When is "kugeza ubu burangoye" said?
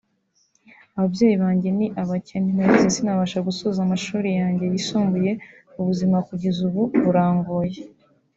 6.27-7.79